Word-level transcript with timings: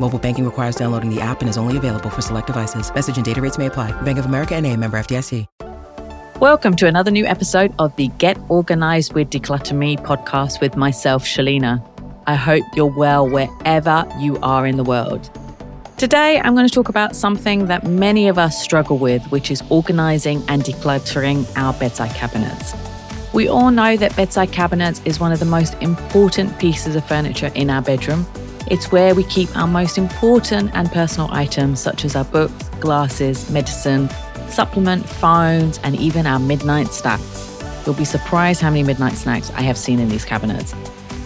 Mobile 0.00 0.18
banking 0.18 0.44
requires 0.44 0.74
downloading 0.74 1.08
the 1.08 1.20
app 1.20 1.40
and 1.40 1.48
is 1.48 1.56
only 1.56 1.76
available 1.76 2.10
for 2.10 2.20
select 2.20 2.48
devices. 2.48 2.92
Message 2.92 3.16
and 3.16 3.24
data 3.24 3.40
rates 3.40 3.58
may 3.58 3.66
apply. 3.66 3.92
Bank 4.02 4.18
of 4.18 4.26
America 4.26 4.54
and 4.54 4.66
a 4.66 4.76
member 4.76 4.98
FDIC. 4.98 5.46
Welcome 6.40 6.74
to 6.76 6.88
another 6.88 7.12
new 7.12 7.24
episode 7.24 7.72
of 7.78 7.94
the 7.94 8.08
Get 8.18 8.36
Organized 8.48 9.14
with 9.14 9.30
Decluttr 9.30 9.72
Me 9.72 9.96
podcast 9.96 10.60
with 10.60 10.76
myself, 10.76 11.24
Shelina. 11.24 11.80
I 12.26 12.34
hope 12.34 12.64
you're 12.74 12.86
well 12.86 13.28
wherever 13.28 14.04
you 14.18 14.36
are 14.38 14.66
in 14.66 14.76
the 14.76 14.82
world. 14.82 15.30
Today, 15.96 16.40
I'm 16.40 16.54
going 16.54 16.66
to 16.66 16.74
talk 16.74 16.88
about 16.88 17.14
something 17.14 17.68
that 17.68 17.86
many 17.86 18.26
of 18.26 18.36
us 18.36 18.60
struggle 18.60 18.98
with, 18.98 19.24
which 19.30 19.50
is 19.50 19.62
organizing 19.70 20.42
and 20.48 20.62
decluttering 20.62 21.46
our 21.56 21.72
bedside 21.72 22.14
cabinets. 22.16 22.74
We 23.32 23.46
all 23.46 23.70
know 23.70 23.96
that 23.96 24.14
bedside 24.16 24.50
cabinets 24.50 25.00
is 25.04 25.20
one 25.20 25.30
of 25.30 25.38
the 25.38 25.46
most 25.46 25.74
important 25.74 26.58
pieces 26.58 26.96
of 26.96 27.06
furniture 27.06 27.52
in 27.54 27.70
our 27.70 27.80
bedroom. 27.80 28.26
It's 28.70 28.90
where 28.90 29.14
we 29.14 29.24
keep 29.24 29.54
our 29.56 29.66
most 29.66 29.98
important 29.98 30.70
and 30.74 30.90
personal 30.90 31.28
items, 31.32 31.80
such 31.80 32.04
as 32.04 32.16
our 32.16 32.24
books, 32.24 32.68
glasses, 32.80 33.50
medicine, 33.50 34.08
supplement, 34.48 35.06
phones, 35.06 35.78
and 35.84 35.94
even 35.96 36.26
our 36.26 36.38
midnight 36.38 36.88
snacks. 36.88 37.62
You'll 37.84 37.94
be 37.94 38.06
surprised 38.06 38.62
how 38.62 38.70
many 38.70 38.82
midnight 38.82 39.14
snacks 39.14 39.50
I 39.50 39.60
have 39.62 39.76
seen 39.76 40.00
in 40.00 40.08
these 40.08 40.24
cabinets. 40.24 40.74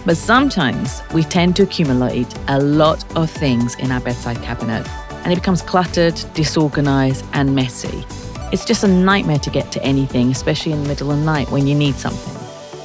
But 0.05 0.17
sometimes 0.17 1.01
we 1.13 1.23
tend 1.23 1.55
to 1.57 1.63
accumulate 1.63 2.27
a 2.49 2.59
lot 2.59 3.05
of 3.15 3.29
things 3.29 3.75
in 3.75 3.91
our 3.91 4.01
bedside 4.01 4.41
cabinet, 4.41 4.85
and 5.23 5.31
it 5.31 5.37
becomes 5.37 5.61
cluttered, 5.61 6.21
disorganized, 6.33 7.25
and 7.31 7.55
messy. 7.55 8.05
It's 8.51 8.65
just 8.65 8.83
a 8.83 8.87
nightmare 8.87 9.39
to 9.39 9.49
get 9.49 9.71
to 9.73 9.83
anything, 9.83 10.31
especially 10.31 10.73
in 10.73 10.83
the 10.83 10.89
middle 10.89 11.11
of 11.11 11.19
the 11.19 11.23
night 11.23 11.49
when 11.51 11.67
you 11.67 11.75
need 11.75 11.95
something. 11.95 12.38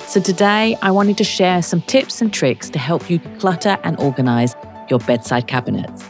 So, 0.07 0.21
today 0.21 0.77
I 0.81 0.91
wanted 0.91 1.17
to 1.19 1.25
share 1.25 1.61
some 1.61 1.81
tips 1.83 2.21
and 2.21 2.33
tricks 2.33 2.71
to 2.71 2.79
help 2.79 3.11
you 3.11 3.19
clutter 3.39 3.79
and 3.83 3.99
organize 3.99 4.55
your 4.89 5.01
bedside 5.01 5.49
cabinets. 5.49 6.05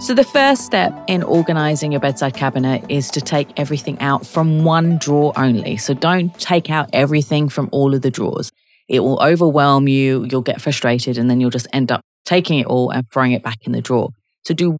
So, 0.00 0.12
the 0.12 0.24
first 0.24 0.66
step 0.66 0.92
in 1.06 1.22
organizing 1.22 1.92
your 1.92 2.00
bedside 2.00 2.34
cabinet 2.34 2.84
is 2.88 3.10
to 3.12 3.20
take 3.20 3.48
everything 3.56 3.98
out 4.00 4.26
from 4.26 4.64
one 4.64 4.98
drawer 4.98 5.32
only. 5.36 5.76
So, 5.78 5.94
don't 5.94 6.38
take 6.38 6.68
out 6.68 6.90
everything 6.92 7.48
from 7.48 7.70
all 7.72 7.94
of 7.94 8.02
the 8.02 8.10
drawers. 8.10 8.50
It 8.88 9.00
will 9.00 9.20
overwhelm 9.22 9.88
you, 9.88 10.26
you'll 10.30 10.42
get 10.42 10.60
frustrated, 10.60 11.16
and 11.16 11.30
then 11.30 11.40
you'll 11.40 11.50
just 11.50 11.68
end 11.72 11.90
up 11.90 12.02
taking 12.26 12.58
it 12.58 12.66
all 12.66 12.90
and 12.90 13.08
throwing 13.10 13.32
it 13.32 13.42
back 13.42 13.66
in 13.66 13.72
the 13.72 13.80
drawer. 13.80 14.10
So, 14.44 14.52
do 14.52 14.76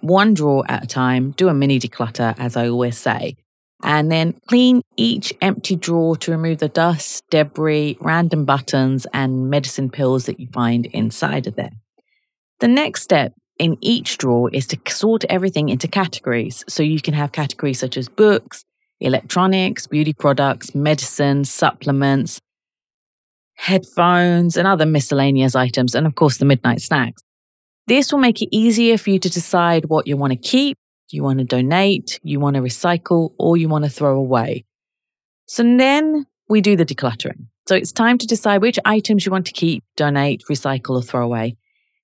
one 0.00 0.34
drawer 0.34 0.64
at 0.68 0.84
a 0.84 0.86
time, 0.86 1.32
do 1.32 1.48
a 1.48 1.54
mini 1.54 1.80
declutter, 1.80 2.34
as 2.38 2.56
I 2.56 2.68
always 2.68 2.98
say 2.98 3.36
and 3.84 4.10
then 4.10 4.34
clean 4.48 4.80
each 4.96 5.32
empty 5.42 5.76
drawer 5.76 6.16
to 6.16 6.30
remove 6.32 6.58
the 6.58 6.68
dust, 6.68 7.22
debris, 7.30 7.98
random 8.00 8.46
buttons, 8.46 9.06
and 9.12 9.50
medicine 9.50 9.90
pills 9.90 10.24
that 10.24 10.40
you 10.40 10.48
find 10.52 10.86
inside 10.86 11.46
of 11.46 11.54
there. 11.54 11.70
The 12.60 12.68
next 12.68 13.02
step 13.02 13.34
in 13.58 13.76
each 13.82 14.16
drawer 14.16 14.48
is 14.52 14.66
to 14.68 14.78
sort 14.88 15.24
everything 15.28 15.68
into 15.68 15.86
categories. 15.86 16.64
So 16.66 16.82
you 16.82 17.00
can 17.00 17.12
have 17.12 17.32
categories 17.32 17.78
such 17.78 17.98
as 17.98 18.08
books, 18.08 18.64
electronics, 19.00 19.86
beauty 19.86 20.14
products, 20.14 20.74
medicine, 20.74 21.44
supplements, 21.44 22.40
headphones, 23.56 24.56
and 24.56 24.66
other 24.66 24.86
miscellaneous 24.86 25.54
items, 25.54 25.94
and 25.94 26.06
of 26.06 26.14
course 26.14 26.38
the 26.38 26.46
midnight 26.46 26.80
snacks. 26.80 27.22
This 27.86 28.10
will 28.10 28.18
make 28.18 28.40
it 28.40 28.48
easier 28.50 28.96
for 28.96 29.10
you 29.10 29.18
to 29.18 29.28
decide 29.28 29.84
what 29.84 30.06
you 30.06 30.16
want 30.16 30.32
to 30.32 30.38
keep 30.38 30.78
you 31.10 31.22
want 31.22 31.38
to 31.38 31.44
donate, 31.44 32.20
you 32.22 32.40
want 32.40 32.56
to 32.56 32.62
recycle, 32.62 33.32
or 33.38 33.56
you 33.56 33.68
want 33.68 33.84
to 33.84 33.90
throw 33.90 34.16
away. 34.16 34.64
So 35.46 35.62
then 35.62 36.26
we 36.48 36.60
do 36.60 36.76
the 36.76 36.86
decluttering. 36.86 37.46
So 37.68 37.74
it's 37.74 37.92
time 37.92 38.18
to 38.18 38.26
decide 38.26 38.60
which 38.60 38.78
items 38.84 39.24
you 39.24 39.32
want 39.32 39.46
to 39.46 39.52
keep, 39.52 39.84
donate, 39.96 40.42
recycle, 40.50 40.96
or 40.96 41.02
throw 41.02 41.24
away. 41.24 41.56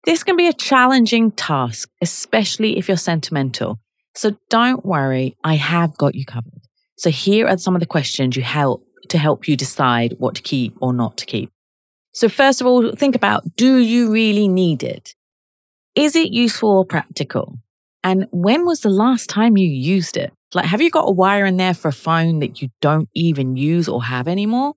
This 0.04 0.22
can 0.22 0.36
be 0.36 0.48
a 0.48 0.52
challenging 0.52 1.30
task, 1.32 1.90
especially 2.00 2.78
if 2.78 2.88
you're 2.88 2.96
sentimental. 2.96 3.78
So 4.14 4.36
don't 4.48 4.84
worry, 4.84 5.36
I 5.44 5.54
have 5.54 5.96
got 5.96 6.14
you 6.14 6.24
covered. 6.24 6.62
So 6.96 7.10
here 7.10 7.46
are 7.46 7.58
some 7.58 7.76
of 7.76 7.80
the 7.80 7.86
questions 7.86 8.36
you 8.36 8.42
help 8.42 8.84
to 9.08 9.18
help 9.18 9.48
you 9.48 9.56
decide 9.56 10.14
what 10.18 10.34
to 10.36 10.42
keep 10.42 10.76
or 10.80 10.92
not 10.92 11.16
to 11.18 11.26
keep. 11.26 11.50
So 12.12 12.28
first 12.28 12.60
of 12.60 12.66
all, 12.66 12.92
think 12.92 13.14
about, 13.14 13.56
do 13.56 13.76
you 13.76 14.10
really 14.10 14.48
need 14.48 14.82
it? 14.82 15.14
Is 15.94 16.16
it 16.16 16.32
useful 16.32 16.70
or 16.70 16.84
practical? 16.84 17.58
And 18.02 18.26
when 18.30 18.64
was 18.64 18.80
the 18.80 18.90
last 18.90 19.28
time 19.28 19.56
you 19.56 19.68
used 19.68 20.16
it? 20.16 20.32
Like, 20.54 20.66
have 20.66 20.80
you 20.80 20.90
got 20.90 21.08
a 21.08 21.12
wire 21.12 21.46
in 21.46 21.58
there 21.58 21.74
for 21.74 21.88
a 21.88 21.92
phone 21.92 22.40
that 22.40 22.60
you 22.60 22.70
don't 22.80 23.08
even 23.14 23.56
use 23.56 23.88
or 23.88 24.02
have 24.04 24.26
anymore? 24.26 24.74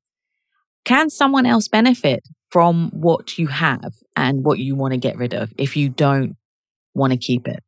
Can 0.86 1.10
someone 1.10 1.46
else 1.46 1.68
benefit 1.68 2.28
from 2.52 2.90
what 2.92 3.38
you 3.38 3.48
have 3.48 3.94
and 4.16 4.44
what 4.44 4.60
you 4.60 4.76
want 4.76 4.94
to 4.94 4.98
get 4.98 5.18
rid 5.18 5.34
of 5.34 5.52
if 5.58 5.78
you 5.78 5.90
don't 5.90 6.36
want 6.94 7.14
to 7.14 7.18
keep 7.18 7.48
it? 7.48 7.64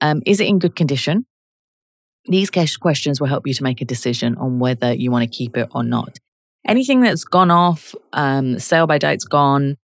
Um, 0.00 0.22
is 0.26 0.40
it 0.40 0.48
in 0.48 0.58
good 0.58 0.74
condition? 0.74 1.24
These 2.26 2.50
questions 2.50 3.20
will 3.20 3.28
help 3.28 3.46
you 3.46 3.54
to 3.54 3.62
make 3.62 3.80
a 3.80 3.86
decision 3.86 4.36
on 4.36 4.58
whether 4.58 4.92
you 4.92 5.10
want 5.10 5.22
to 5.22 5.36
keep 5.36 5.56
it 5.56 5.68
or 5.74 5.84
not. 5.84 6.18
Anything 6.66 7.00
that's 7.00 7.24
gone 7.24 7.50
off, 7.50 7.94
um, 8.12 8.58
sale 8.58 8.86
by 8.86 8.98
date's 8.98 9.24
gone, 9.24 9.76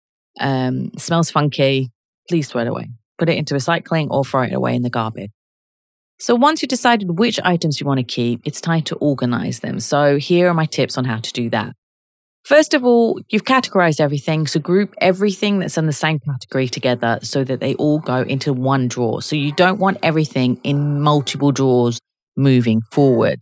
um, 0.41 0.91
smells 0.99 1.31
funky, 1.31 1.93
please 2.29 2.49
throw 2.49 2.63
it 2.63 2.69
away 2.69 2.89
put 3.19 3.29
it 3.29 3.37
into 3.37 3.55
recycling, 3.55 4.09
or 4.11 4.25
throw 4.25 4.43
it 4.43 4.53
away 4.53 4.75
in 4.75 4.83
the 4.83 4.91
garbage. 4.91 5.31
So 6.19 6.35
once 6.35 6.63
you've 6.63 6.69
decided 6.69 7.19
which 7.19 7.41
items 7.45 7.81
you 7.81 7.87
want 7.87 7.99
to 7.99 8.05
keep, 8.05 8.41
it's 8.45 8.61
time 8.61 8.83
to 8.83 8.95
organize 8.97 9.61
them. 9.61 9.81
So 9.81 10.17
here 10.17 10.49
are 10.49 10.55
my 10.55 10.67
tips 10.67 10.97
on 10.97 11.05
how 11.05 11.19
to 11.19 11.33
do 11.33 11.51
that. 11.51 11.75
First 12.45 12.75
of 12.75 12.85
all, 12.85 13.21
you've 13.31 13.45
categorized 13.45 14.01
everything. 14.01 14.47
So 14.47 14.61
group 14.61 14.95
everything 15.01 15.59
that's 15.59 15.79
in 15.79 15.87
the 15.87 15.93
same 15.93 16.19
category 16.19 16.69
together 16.69 17.19
so 17.23 17.43
that 17.43 17.61
they 17.61 17.75
all 17.75 17.99
go 17.99 18.21
into 18.21 18.53
one 18.53 18.87
drawer. 18.87 19.23
So 19.23 19.35
you 19.35 19.53
don't 19.53 19.81
want 19.81 19.99
everything 20.03 20.61
in 20.63 21.01
multiple 21.01 21.53
drawers 21.53 21.99
moving 22.37 22.83
forward. 22.93 23.41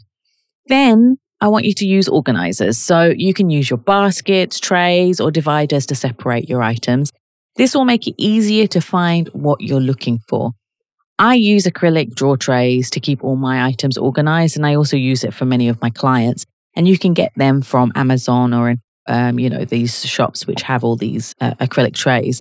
Then 0.66 1.18
I 1.40 1.48
want 1.48 1.64
you 1.64 1.74
to 1.74 1.86
use 1.86 2.08
organizers. 2.08 2.78
So 2.78 3.12
you 3.14 3.34
can 3.34 3.50
use 3.50 3.68
your 3.68 3.78
baskets, 3.78 4.60
trays, 4.60 5.20
or 5.20 5.32
dividers 5.32 5.86
to 5.86 5.96
separate 5.96 6.48
your 6.48 6.62
items. 6.62 7.10
This 7.56 7.74
will 7.74 7.84
make 7.84 8.06
it 8.06 8.14
easier 8.16 8.66
to 8.68 8.80
find 8.80 9.28
what 9.28 9.60
you're 9.60 9.80
looking 9.80 10.18
for. 10.28 10.52
I 11.18 11.34
use 11.34 11.64
acrylic 11.66 12.14
drawer 12.14 12.36
trays 12.36 12.88
to 12.90 13.00
keep 13.00 13.22
all 13.22 13.36
my 13.36 13.64
items 13.64 13.98
organized, 13.98 14.56
and 14.56 14.66
I 14.66 14.74
also 14.74 14.96
use 14.96 15.22
it 15.22 15.34
for 15.34 15.44
many 15.44 15.68
of 15.68 15.80
my 15.80 15.90
clients. 15.90 16.46
And 16.74 16.88
you 16.88 16.98
can 16.98 17.12
get 17.12 17.32
them 17.36 17.60
from 17.60 17.92
Amazon 17.94 18.54
or, 18.54 18.76
um, 19.06 19.38
you 19.38 19.50
know, 19.50 19.64
these 19.64 20.04
shops 20.06 20.46
which 20.46 20.62
have 20.62 20.82
all 20.82 20.96
these 20.96 21.34
uh, 21.40 21.52
acrylic 21.60 21.94
trays. 21.94 22.40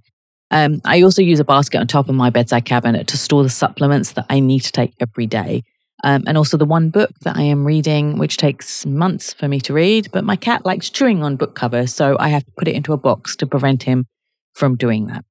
Um, 0.50 0.82
I 0.86 1.02
also 1.02 1.22
use 1.22 1.40
a 1.40 1.46
basket 1.46 1.80
on 1.80 1.88
top 1.88 2.08
of 2.08 2.16
my 2.16 2.30
bedside 2.30 2.66
cabinet 2.66 3.08
to 3.08 3.18
store 3.18 3.44
the 3.44 3.50
supplements 3.50 4.14
that 4.14 4.26
I 4.30 4.40
need 4.40 4.62
to 4.62 4.72
take 4.72 4.94
every 5.00 5.28
day. 5.28 5.64
Um, 6.04 6.24
and 6.26 6.38
also 6.38 6.58
the 6.58 6.66
one 6.66 6.90
book 6.90 7.12
that 7.22 7.38
I 7.38 7.44
am 7.44 7.66
reading, 7.66 8.18
which 8.18 8.38
takes 8.38 8.86
months 8.86 9.34
for 9.34 9.48
me 9.48 9.60
to 9.62 9.74
read. 9.74 10.10
But 10.12 10.24
my 10.24 10.36
cat 10.36 10.66
likes 10.66 10.90
chewing 10.90 11.22
on 11.22 11.36
book 11.36 11.54
covers, 11.54 11.94
so 11.94 12.18
I 12.20 12.30
have 12.30 12.46
to 12.46 12.52
put 12.58 12.68
it 12.68 12.76
into 12.76 12.94
a 12.94 12.98
box 12.98 13.36
to 13.36 13.46
prevent 13.46 13.84
him 13.84 14.08
from 14.54 14.76
doing 14.76 15.08
that. 15.08 15.26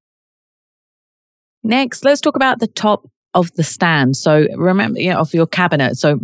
Next, 1.62 2.04
let's 2.04 2.20
talk 2.20 2.36
about 2.36 2.58
the 2.58 2.66
top 2.66 3.08
of 3.34 3.53
the 3.53 3.62
stand. 3.62 4.16
So 4.16 4.47
remember, 4.56 5.00
you 5.00 5.10
know, 5.10 5.19
of 5.19 5.34
your 5.34 5.47
cabinet. 5.47 5.97
So 5.97 6.20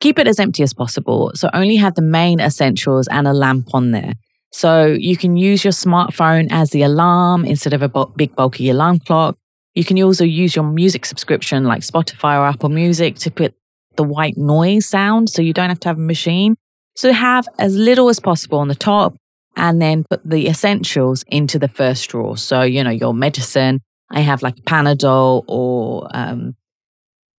keep 0.00 0.18
it 0.18 0.28
as 0.28 0.38
empty 0.38 0.62
as 0.62 0.74
possible. 0.74 1.32
So 1.34 1.48
only 1.52 1.76
have 1.76 1.94
the 1.94 2.02
main 2.02 2.40
essentials 2.40 3.08
and 3.08 3.26
a 3.26 3.32
lamp 3.32 3.74
on 3.74 3.90
there. 3.92 4.12
So 4.52 4.86
you 4.86 5.16
can 5.16 5.36
use 5.36 5.64
your 5.64 5.72
smartphone 5.72 6.48
as 6.50 6.70
the 6.70 6.82
alarm 6.82 7.44
instead 7.44 7.72
of 7.72 7.82
a 7.82 7.88
big 8.16 8.36
bulky 8.36 8.70
alarm 8.70 9.00
clock. 9.00 9.36
You 9.74 9.84
can 9.84 10.00
also 10.02 10.24
use 10.24 10.54
your 10.54 10.64
music 10.64 11.06
subscription 11.06 11.64
like 11.64 11.82
Spotify 11.82 12.38
or 12.38 12.46
Apple 12.46 12.68
Music 12.68 13.16
to 13.16 13.30
put 13.30 13.54
the 13.96 14.04
white 14.04 14.36
noise 14.36 14.86
sound 14.86 15.28
so 15.28 15.42
you 15.42 15.52
don't 15.52 15.70
have 15.70 15.80
to 15.80 15.88
have 15.88 15.98
a 15.98 16.02
machine. 16.02 16.54
So 16.94 17.12
have 17.12 17.48
as 17.58 17.74
little 17.74 18.08
as 18.08 18.20
possible 18.20 18.58
on 18.58 18.68
the 18.68 18.76
top 18.76 19.16
and 19.56 19.80
then 19.80 20.04
put 20.08 20.20
the 20.24 20.48
essentials 20.48 21.24
into 21.28 21.58
the 21.58 21.68
first 21.68 22.08
drawer. 22.10 22.36
So, 22.36 22.62
you 22.62 22.82
know, 22.82 22.90
your 22.90 23.14
medicine, 23.14 23.80
I 24.10 24.20
have 24.20 24.42
like 24.42 24.56
Panadol 24.56 25.44
or 25.46 26.08
um, 26.12 26.56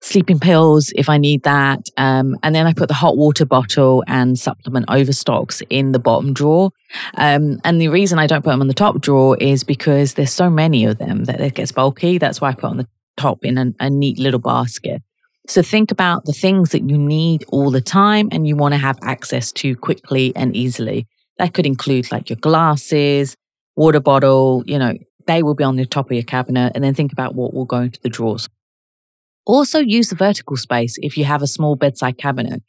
sleeping 0.01 0.39
pills 0.39 0.93
if 0.95 1.09
I 1.09 1.17
need 1.17 1.43
that. 1.43 1.87
Um, 1.97 2.37
and 2.43 2.53
then 2.53 2.67
I 2.67 2.73
put 2.73 2.87
the 2.87 2.93
hot 2.93 3.17
water 3.17 3.45
bottle 3.45 4.03
and 4.07 4.37
supplement 4.37 4.85
overstocks 4.89 5.61
in 5.69 5.91
the 5.91 5.99
bottom 5.99 6.33
drawer. 6.33 6.71
Um, 7.15 7.59
and 7.63 7.81
the 7.81 7.87
reason 7.87 8.19
I 8.19 8.27
don't 8.27 8.43
put 8.43 8.51
them 8.51 8.61
on 8.61 8.67
the 8.67 8.73
top 8.73 9.01
drawer 9.01 9.35
is 9.37 9.63
because 9.63 10.13
there's 10.13 10.33
so 10.33 10.49
many 10.49 10.85
of 10.85 10.97
them 10.99 11.25
that 11.25 11.41
it 11.41 11.55
gets 11.55 11.71
bulky. 11.71 12.17
That's 12.17 12.39
why 12.39 12.49
I 12.49 12.53
put 12.53 12.69
on 12.69 12.77
the 12.77 12.87
top 13.17 13.43
in 13.43 13.57
a, 13.57 13.73
a 13.79 13.89
neat 13.89 14.19
little 14.19 14.39
basket. 14.39 15.01
So 15.47 15.61
think 15.61 15.91
about 15.91 16.25
the 16.25 16.33
things 16.33 16.71
that 16.71 16.89
you 16.89 16.97
need 16.97 17.45
all 17.49 17.69
the 17.69 17.81
time 17.81 18.29
and 18.31 18.47
you 18.47 18.55
want 18.55 18.73
to 18.73 18.79
have 18.79 18.97
access 19.03 19.51
to 19.53 19.75
quickly 19.75 20.35
and 20.35 20.55
easily. 20.55 21.07
That 21.37 21.53
could 21.53 21.65
include 21.65 22.11
like 22.11 22.29
your 22.29 22.37
glasses, 22.37 23.35
water 23.75 23.99
bottle, 23.99 24.63
you 24.65 24.79
know, 24.79 24.93
they 25.27 25.43
will 25.43 25.55
be 25.55 25.63
on 25.63 25.75
the 25.75 25.85
top 25.85 26.07
of 26.07 26.13
your 26.13 26.23
cabinet. 26.23 26.73
And 26.75 26.83
then 26.83 26.93
think 26.93 27.11
about 27.11 27.35
what 27.35 27.53
will 27.53 27.65
go 27.65 27.77
into 27.77 27.99
the 28.01 28.09
drawers. 28.09 28.47
Also 29.45 29.79
use 29.79 30.09
the 30.09 30.15
vertical 30.15 30.57
space 30.57 30.97
if 31.01 31.17
you 31.17 31.25
have 31.25 31.41
a 31.41 31.47
small 31.47 31.75
bedside 31.75 32.17
cabinet. 32.17 32.63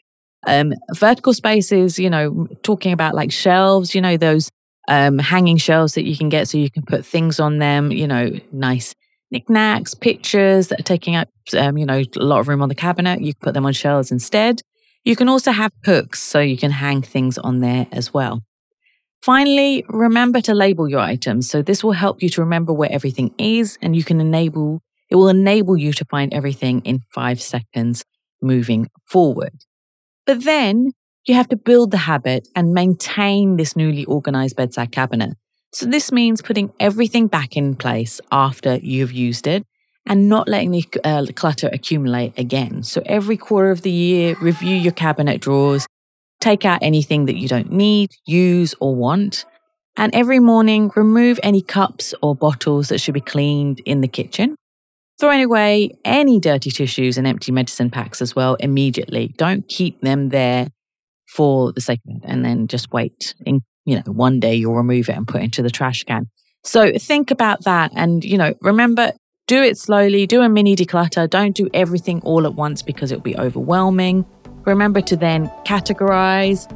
Um, 0.46 0.74
vertical 0.94 1.32
spaces, 1.32 1.98
you 1.98 2.10
know, 2.10 2.46
talking 2.62 2.92
about 2.92 3.14
like 3.14 3.32
shelves, 3.32 3.94
you 3.94 4.00
know, 4.00 4.16
those 4.16 4.50
um, 4.88 5.18
hanging 5.18 5.56
shelves 5.56 5.94
that 5.94 6.04
you 6.04 6.16
can 6.16 6.28
get 6.28 6.48
so 6.48 6.58
you 6.58 6.70
can 6.70 6.84
put 6.84 7.04
things 7.04 7.40
on 7.40 7.58
them, 7.58 7.90
you 7.90 8.06
know, 8.06 8.30
nice 8.52 8.94
knickknacks, 9.30 9.94
pictures 9.94 10.68
that 10.68 10.80
are 10.80 10.84
taking 10.84 11.16
up, 11.16 11.28
um, 11.56 11.76
you 11.76 11.84
know, 11.84 12.00
a 12.00 12.22
lot 12.22 12.40
of 12.40 12.48
room 12.48 12.62
on 12.62 12.68
the 12.68 12.74
cabinet. 12.74 13.20
You 13.20 13.34
can 13.34 13.40
put 13.40 13.54
them 13.54 13.66
on 13.66 13.72
shelves 13.72 14.12
instead. 14.12 14.60
You 15.04 15.16
can 15.16 15.28
also 15.28 15.52
have 15.52 15.72
hooks 15.84 16.22
so 16.22 16.40
you 16.40 16.56
can 16.56 16.70
hang 16.70 17.02
things 17.02 17.38
on 17.38 17.60
there 17.60 17.86
as 17.90 18.12
well. 18.12 18.42
Finally, 19.26 19.84
remember 19.88 20.40
to 20.40 20.54
label 20.54 20.88
your 20.88 21.00
items. 21.00 21.50
So 21.50 21.60
this 21.60 21.82
will 21.82 21.98
help 22.04 22.22
you 22.22 22.28
to 22.28 22.40
remember 22.42 22.72
where 22.72 22.92
everything 22.92 23.34
is 23.38 23.76
and 23.82 23.96
you 23.96 24.04
can 24.04 24.20
enable, 24.20 24.82
it 25.10 25.16
will 25.16 25.28
enable 25.28 25.76
you 25.76 25.92
to 25.94 26.04
find 26.04 26.32
everything 26.32 26.80
in 26.82 27.00
five 27.12 27.42
seconds 27.42 28.04
moving 28.40 28.88
forward. 29.04 29.64
But 30.26 30.44
then 30.44 30.92
you 31.26 31.34
have 31.34 31.48
to 31.48 31.56
build 31.56 31.90
the 31.90 31.96
habit 31.96 32.46
and 32.54 32.72
maintain 32.72 33.56
this 33.56 33.74
newly 33.74 34.04
organized 34.04 34.54
bedside 34.54 34.92
cabinet. 34.92 35.36
So 35.72 35.86
this 35.86 36.12
means 36.12 36.40
putting 36.40 36.72
everything 36.78 37.26
back 37.26 37.56
in 37.56 37.74
place 37.74 38.20
after 38.30 38.76
you've 38.76 39.10
used 39.10 39.48
it 39.48 39.64
and 40.06 40.28
not 40.28 40.46
letting 40.46 40.70
the 40.70 40.84
uh, 41.02 41.26
clutter 41.34 41.68
accumulate 41.72 42.38
again. 42.38 42.84
So 42.84 43.02
every 43.04 43.36
quarter 43.36 43.72
of 43.72 43.82
the 43.82 43.90
year, 43.90 44.36
review 44.40 44.76
your 44.76 44.92
cabinet 44.92 45.40
drawers, 45.40 45.84
take 46.40 46.64
out 46.64 46.82
anything 46.82 47.26
that 47.26 47.36
you 47.36 47.48
don't 47.48 47.72
need, 47.72 48.10
use, 48.26 48.74
or 48.80 48.94
want. 48.94 49.44
And 49.96 50.14
every 50.14 50.38
morning, 50.38 50.90
remove 50.94 51.40
any 51.42 51.62
cups 51.62 52.14
or 52.22 52.36
bottles 52.36 52.88
that 52.88 53.00
should 53.00 53.14
be 53.14 53.20
cleaned 53.20 53.80
in 53.80 54.02
the 54.02 54.08
kitchen. 54.08 54.56
Throwing 55.18 55.42
away 55.42 55.96
any 56.04 56.38
dirty 56.38 56.70
tissues 56.70 57.16
and 57.16 57.26
empty 57.26 57.50
medicine 57.50 57.90
packs 57.90 58.20
as 58.20 58.36
well 58.36 58.56
immediately. 58.56 59.34
Don't 59.38 59.66
keep 59.66 60.02
them 60.02 60.28
there 60.28 60.68
for 61.26 61.72
the 61.72 61.80
sake 61.80 62.00
of 62.06 62.16
it 62.16 62.22
and 62.24 62.44
then 62.44 62.66
just 62.68 62.92
wait. 62.92 63.34
In, 63.46 63.62
you 63.86 63.96
know, 63.96 64.12
one 64.12 64.40
day 64.40 64.54
you'll 64.54 64.76
remove 64.76 65.08
it 65.08 65.16
and 65.16 65.26
put 65.26 65.40
it 65.40 65.44
into 65.44 65.62
the 65.62 65.70
trash 65.70 66.04
can. 66.04 66.26
So 66.64 66.92
think 66.98 67.30
about 67.30 67.64
that 67.64 67.92
and, 67.94 68.22
you 68.24 68.36
know, 68.36 68.54
remember, 68.60 69.12
do 69.46 69.62
it 69.62 69.78
slowly, 69.78 70.26
do 70.26 70.42
a 70.42 70.48
mini 70.48 70.74
declutter. 70.74 71.30
Don't 71.30 71.54
do 71.54 71.70
everything 71.72 72.20
all 72.22 72.44
at 72.44 72.54
once 72.54 72.82
because 72.82 73.12
it'll 73.12 73.22
be 73.22 73.38
overwhelming. 73.38 74.26
Remember 74.66 75.00
to 75.00 75.16
then 75.16 75.46
categorize, 75.64 76.66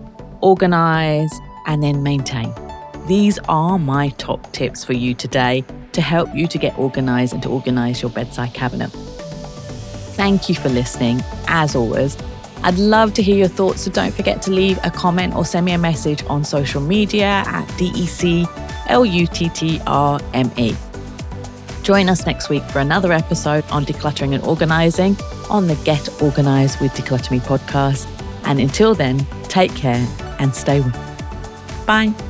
organize, 0.41 1.33
and 1.67 1.83
then 1.83 2.03
maintain. 2.03 2.55
These 3.07 3.39
are 3.49 3.79
my 3.79 4.11
top 4.11 4.53
tips 4.53 4.85
for 4.85 4.93
you 4.93 5.13
today 5.13 5.65
to 5.93 6.01
help 6.01 6.33
you 6.33 6.47
to 6.47 6.57
get 6.57 6.79
organized 6.79 7.35
and 7.35 7.43
to 7.43 7.49
organize 7.49 8.01
your 8.01 8.13
bedside 8.13 8.55
cabinet. 8.55 8.91
Thank 10.15 10.49
you 10.49 10.55
for 10.55 10.69
listening. 10.69 11.21
As 11.49 11.75
always, 11.75 12.17
I'd 12.63 12.79
love 12.79 13.13
to 13.15 13.23
hear 13.23 13.37
your 13.37 13.49
thoughts, 13.49 13.83
so 13.83 13.91
don't 13.91 14.15
forget 14.15 14.41
to 14.43 14.53
leave 14.53 14.79
a 14.85 14.91
comment 14.91 15.35
or 15.35 15.45
send 15.45 15.67
me 15.67 15.73
a 15.73 15.79
message 15.79 16.23
on 16.27 16.45
social 16.45 16.81
media 16.81 17.43
at 17.47 17.67
DEC 17.71 18.47
LUTTRME. 18.87 20.77
Join 21.83 22.09
us 22.09 22.25
next 22.25 22.51
week 22.51 22.63
for 22.65 22.79
another 22.79 23.13
episode 23.13 23.65
on 23.71 23.85
decluttering 23.85 24.33
and 24.35 24.45
organizing 24.45 25.17
on 25.51 25.67
the 25.67 25.75
Get 25.85 26.23
Organized 26.23 26.81
with 26.81 26.95
Me 27.31 27.41
podcast. 27.41 28.07
And 28.45 28.61
until 28.61 28.95
then, 28.95 29.27
take 29.45 29.75
care 29.75 30.07
and 30.39 30.55
stay 30.55 30.81
well. 30.81 31.17
Bye. 31.87 32.30